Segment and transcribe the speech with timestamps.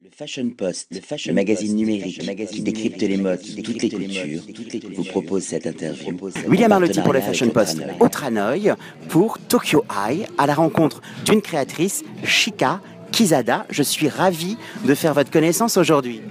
[0.00, 4.78] Le Fashion Post, le, fashion magazine numérique qui décrypte les modes, qui décrypte toutes, les
[4.78, 6.16] cultures, vous propose cette interview.
[6.46, 8.74] William Arlotti pour le Fashion Post au Tranoï
[9.08, 12.80] pour Tokyo Eye à la rencontre d'une créatrice, Shika
[13.10, 13.66] Kizada.
[13.70, 16.22] Je suis ravi de faire votre connaissance aujourd'hui.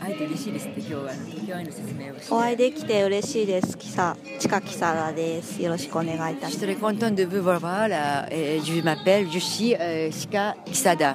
[0.00, 0.06] Je
[6.48, 7.60] suis très contente de vous voir.
[7.60, 11.14] Je m'appelle Yushi euh, Shika Kisada.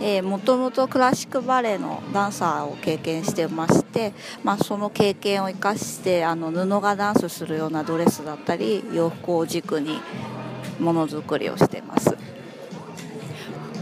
[0.00, 4.12] えー、もともとクラシックバレエのダンサーを経験してまして、
[4.42, 10.00] まあ、その経験を生かしてあの布がダンスするようなドレスだったり洋服を軸に
[10.80, 12.16] ものづくりをしています。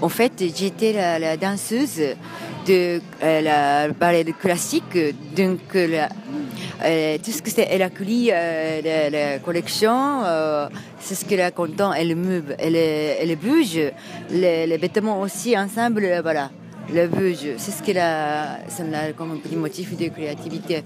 [0.02, 2.16] En fait, j'étais la, la danseuse
[2.66, 4.96] de euh, la ballet classique,
[5.36, 6.06] donc euh,
[6.84, 10.22] euh, tout ce que c'est, euh, la, la collection,
[11.00, 13.78] c'est ce qu'elle a content, elle meuble, elle, elle bouge,
[14.30, 16.50] les, les vêtements aussi ensemble, voilà,
[16.92, 20.84] le bouge, c'est ce qu'elle a, ça l'a comme un petit motif de créativité.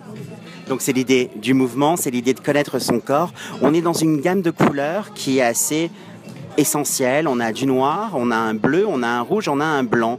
[0.69, 3.33] Donc c'est l'idée du mouvement, c'est l'idée de connaître son corps.
[3.63, 5.91] On est dans une gamme de couleurs qui est assez
[6.57, 7.29] essentielle.
[7.29, 9.85] On a du noir, on a un bleu, on a un rouge, on a un
[9.85, 10.19] blanc.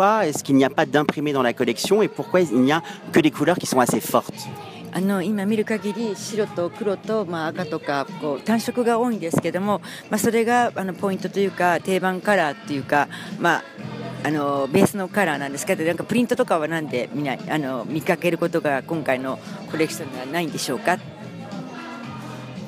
[0.00, 2.82] Pourquoi est-ce qu'il n'y a pas d'imprimé dans la collection et pourquoi il n'y a
[3.12, 4.48] que des couleurs qui sont assez fortes
[4.92, 13.64] あの今見る限り白と黒と、まあ、赤とかこう単色が多いんですけども、まあ、それがあのポイントというか定番カラーっていうか、まあ、
[14.24, 19.38] あのベースのカラーなんですけどなんかプリントとかはなんで見ないあの見かけることが今回の
[19.70, 20.98] コレクションにはないんでしょうか？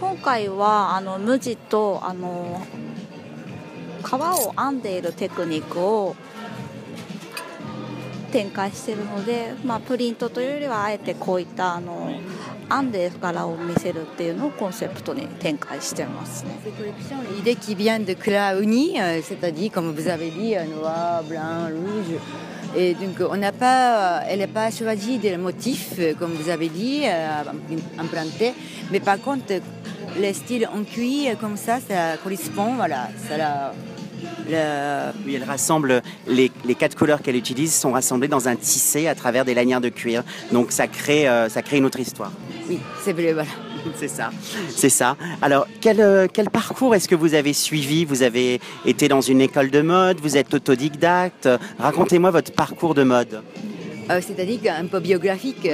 [0.00, 2.60] 今回はあの無地とあの
[4.04, 6.14] 皮を編んでいるテクニックを
[8.31, 12.11] 展開しているので、まあ、プリントというよりはあえてこういったあの
[12.69, 16.59] 編んで柄を見せるっていうのをコンセプトに展開してますね。
[16.63, 20.65] Cette collection, l'idée qui vient de couleurs unies, euh, c'est-à-dire, comme vous avez dit, euh,
[20.65, 22.19] noir, blanc, rouge.
[22.75, 26.67] Et donc, on n'a pas, elle n'a pas choisi des motifs, euh, comme vous avez
[26.69, 27.43] dit, euh,
[27.99, 28.53] empruntés.
[28.91, 29.61] Mais par contre,
[30.19, 33.73] le style en cuir, euh, comme ça, ça correspond, voilà, ça la,
[34.48, 39.06] le- Oui, elle rassemble les, les quatre couleurs qu'elle utilise sont rassemblées dans un tissé
[39.08, 40.22] à travers des lanières de cuir.
[40.52, 42.32] Donc ça crée, euh, ça crée une autre histoire.
[42.68, 43.48] oui, c'est vrai, voilà.
[43.98, 44.30] C'est ça,
[44.70, 45.16] c'est ça.
[45.42, 48.04] Alors, quel, euh, quel parcours est-ce que vous avez suivi?
[48.04, 51.48] Vous avez été dans une école de mode, vous êtes autodidacte.
[51.80, 53.42] Racontez-moi votre parcours de mode.
[54.10, 55.68] Euh, C'est-à-dire un peu biographique、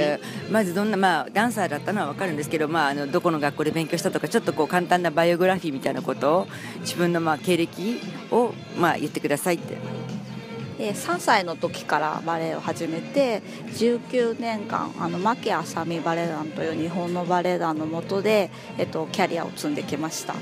[0.50, 6.46] まずどんな、まあ、ダンサーだったのは分かるんですけど、まあ、あのどこの学校で勉強したとかちょっとこう簡単なバイオグラフィーみたいなことを
[6.80, 8.00] 自分のまあ経歴
[8.30, 9.78] をまあ言ってくださいって
[10.78, 13.42] えー3歳の時からバレエを始めて
[13.74, 20.34] 19年間あの牧あさみバレエ団という日本のバレエ団の下で、えっと、キャリアを積んできました。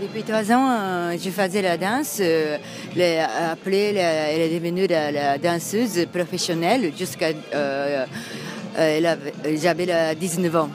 [0.00, 2.18] Depuis trois ans, euh, je faisais la danse.
[2.20, 2.58] euh,
[3.50, 7.30] après, elle est devenue la, danseuse professionnelle jusqu'à.
[7.54, 8.04] euh,
[9.54, 10.68] J'avais la 19 ans.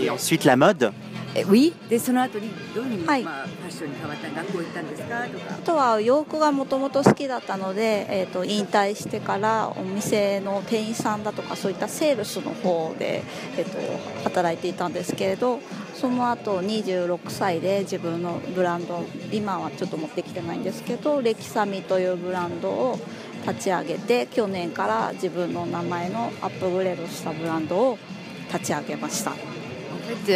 [0.00, 0.90] Et ensuite la mode?
[1.32, 5.26] Eh oui, でその後にどういうふうに、はいまあ、ファッションに変わった学校行ったんですか？
[5.28, 5.54] とかあ。
[5.64, 13.22] とは洋服がもともと好きだったので、えー、と引退してからお店の店員さんだとかそういったセールスの方で、
[13.56, 15.60] えー、と働いていたんですけれど
[15.94, 22.98] その後26歳で自分のブランド今はちょっと持ってきてないんですけどレキサミというブランドを
[23.46, 27.98] 立ち上げて去年から自分の名前のアップグレードしたブランドを
[28.52, 29.32] 立ち上げました。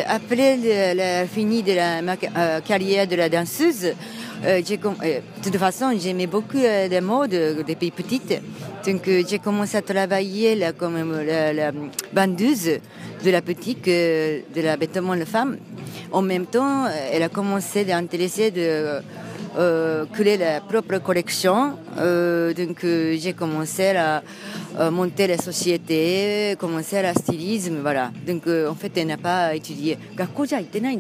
[0.07, 0.57] Après
[0.95, 3.93] la fini de la ma euh, carrière de la danseuse,
[4.45, 6.59] euh, euh, de toute façon, j'aimais beaucoup
[7.01, 8.41] modes euh, depuis petite.
[8.85, 11.73] Donc, j'ai commencé à travailler comme la, la
[12.13, 12.79] vendeuse
[13.25, 15.57] de la boutique de la vêtement de femme.
[16.13, 19.01] En même temps, elle a commencé à intéresser de
[19.57, 21.79] euh, créer la propre collection.
[21.99, 24.23] Euh, donc euh, j'ai commencé à,
[24.91, 28.11] monter la société, commencer la stylisme, voilà.
[28.27, 29.97] Donc euh, en fait, elle n'a pas étudié.
[30.17, 30.97] Gakou, j'ai été nain,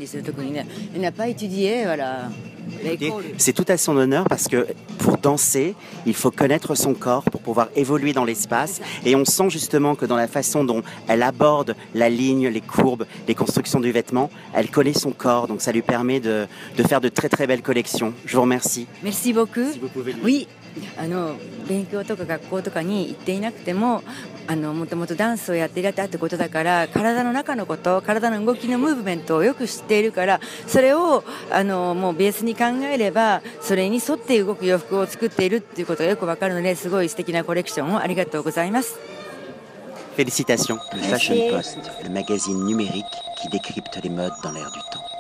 [0.94, 2.28] elle n'a pas étudié, voilà.
[3.38, 4.66] C'est tout à son honneur parce que
[4.98, 5.74] pour danser,
[6.06, 8.80] il faut connaître son corps pour pouvoir évoluer dans l'espace.
[9.04, 13.06] Et on sent justement que dans la façon dont elle aborde la ligne, les courbes,
[13.28, 15.46] les constructions du vêtement, elle connaît son corps.
[15.48, 18.12] Donc ça lui permet de, de faire de très très belles collections.
[18.26, 18.86] Je vous remercie.
[19.02, 19.72] Merci beaucoup.
[19.72, 20.48] Si vous pouvez lui- Oui,
[20.96, 21.36] あの
[21.68, 24.02] 勉強とか学校とかに行っていなくても
[24.46, 38.98] あのもともとダンスをやっていたってことだから体の中のこと体の動きのムーブメントをよく知っているからそれをあのもうベースに考えればそれに沿って動く洋服を作っているっていうことがよくわかるのですごい素敵なコレクションをありがとうございます。
[40.16, 40.78] Félicitations.
[40.92, 43.04] Le Fashion Post, le magazine numérique
[43.36, 45.13] qui décrypte les modes dans l'air du temps.